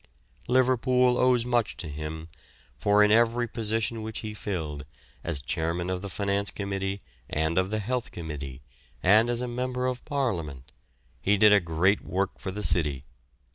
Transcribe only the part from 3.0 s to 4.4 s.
in every position which he